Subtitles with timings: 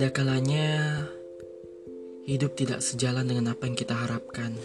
[0.00, 1.04] Ada kalanya
[2.24, 4.56] hidup tidak sejalan dengan apa yang kita harapkan.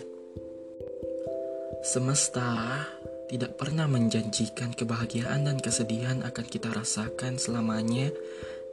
[1.84, 2.80] Semesta
[3.28, 8.16] tidak pernah menjanjikan kebahagiaan dan kesedihan akan kita rasakan selamanya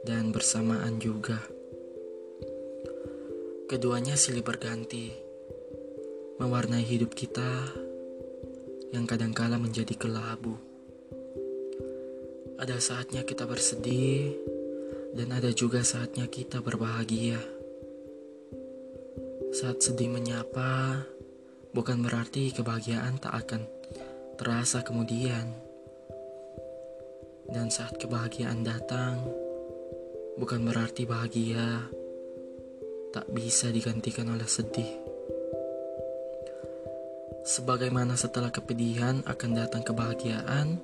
[0.07, 1.35] dan bersamaan juga.
[3.67, 5.11] Keduanya silih berganti,
[6.39, 7.75] mewarnai hidup kita
[8.95, 10.55] yang kadangkala menjadi kelabu.
[12.55, 14.52] Ada saatnya kita bersedih,
[15.13, 17.37] dan ada juga saatnya kita berbahagia.
[19.53, 21.05] Saat sedih menyapa,
[21.69, 23.61] bukan berarti kebahagiaan tak akan
[24.41, 25.53] terasa kemudian.
[27.45, 29.21] Dan saat kebahagiaan datang,
[30.41, 31.85] bukan berarti bahagia
[33.13, 34.89] tak bisa digantikan oleh sedih.
[37.45, 40.81] Sebagaimana setelah kepedihan akan datang kebahagiaan,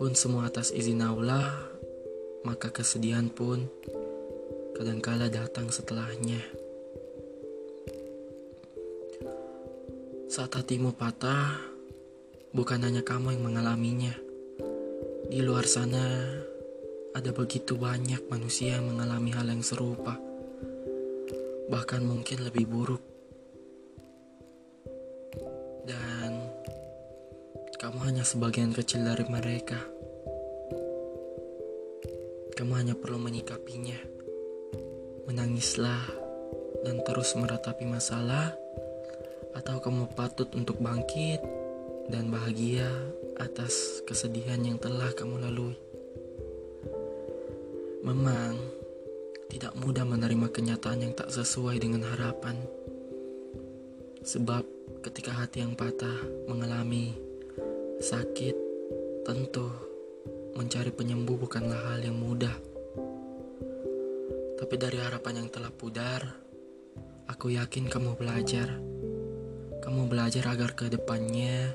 [0.00, 1.52] pun semua atas izin Allah,
[2.46, 3.68] maka kesedihan pun
[4.76, 6.40] kadangkala datang setelahnya.
[10.30, 11.58] Saat hatimu patah,
[12.54, 14.14] bukan hanya kamu yang mengalaminya.
[15.30, 16.26] Di luar sana,
[17.12, 20.18] ada begitu banyak manusia yang mengalami hal yang serupa,
[21.66, 23.10] bahkan mungkin lebih buruk.
[27.80, 29.80] Kamu hanya sebagian kecil dari mereka.
[32.60, 33.96] Kamu hanya perlu menyikapinya.
[35.24, 36.04] Menangislah
[36.84, 38.52] dan terus meratapi masalah,
[39.56, 41.40] atau kamu patut untuk bangkit
[42.12, 42.84] dan bahagia
[43.40, 45.72] atas kesedihan yang telah kamu lalui.
[48.04, 48.60] Memang
[49.48, 52.60] tidak mudah menerima kenyataan yang tak sesuai dengan harapan.
[54.20, 54.68] Sebab
[55.00, 57.16] ketika hati yang patah mengalami
[58.00, 58.56] Sakit
[59.24, 59.89] tentu
[60.60, 62.52] mencari penyembuh bukanlah hal yang mudah.
[64.60, 66.20] Tapi dari harapan yang telah pudar,
[67.24, 68.68] aku yakin kamu belajar.
[69.80, 71.72] Kamu belajar agar ke depannya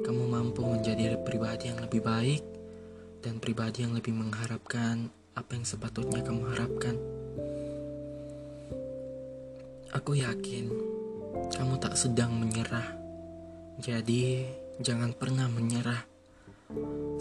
[0.00, 2.42] kamu mampu menjadi pribadi yang lebih baik
[3.20, 6.96] dan pribadi yang lebih mengharapkan apa yang sepatutnya kamu harapkan.
[9.92, 10.72] Aku yakin
[11.52, 12.96] kamu tak sedang menyerah.
[13.76, 14.48] Jadi,
[14.80, 16.11] Jangan pernah menyerah.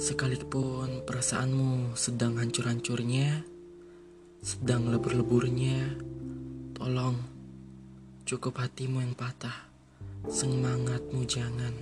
[0.02, 3.46] Sekalipun perasaanmu sedang hancur-hancurnya,
[4.42, 5.94] sedang lebur-leburnya,
[6.74, 7.22] tolong
[8.26, 9.70] cukup hatimu yang patah.
[10.26, 11.74] Semangatmu jangan.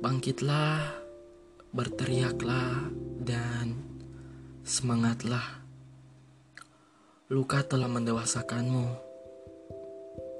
[0.00, 0.80] Bangkitlah,
[1.76, 2.88] berteriaklah,
[3.20, 3.76] dan
[4.64, 5.60] semangatlah.
[7.28, 8.86] Luka telah mendewasakanmu.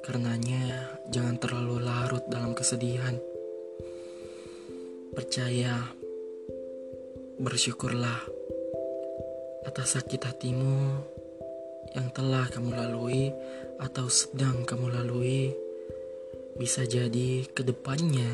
[0.08, 3.28] Karenanya, jangan terlalu larut dalam kesedihan.
[5.19, 5.75] Percaya,
[7.43, 8.23] bersyukurlah
[9.67, 10.79] atas sakit hatimu
[11.91, 13.34] yang telah kamu lalui
[13.83, 15.51] atau sedang kamu lalui.
[16.55, 18.31] Bisa jadi ke depannya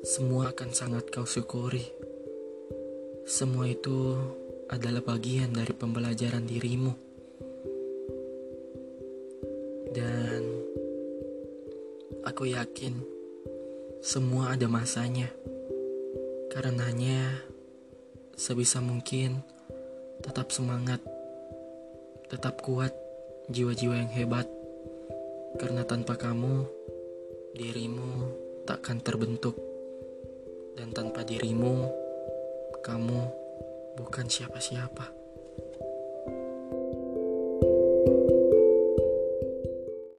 [0.00, 1.84] semua akan sangat kau syukuri.
[3.28, 4.16] Semua itu
[4.72, 6.96] adalah bagian dari pembelajaran dirimu.
[9.92, 10.40] Dan
[12.24, 13.17] aku yakin
[13.98, 15.26] semua ada masanya.
[16.54, 17.42] Karenanya,
[18.38, 19.42] sebisa mungkin
[20.22, 21.02] tetap semangat,
[22.30, 22.94] tetap kuat
[23.50, 24.46] jiwa-jiwa yang hebat.
[25.58, 26.62] Karena tanpa kamu,
[27.58, 28.10] dirimu
[28.62, 29.58] takkan terbentuk.
[30.78, 31.90] Dan tanpa dirimu,
[32.86, 33.20] kamu
[33.98, 35.27] bukan siapa-siapa.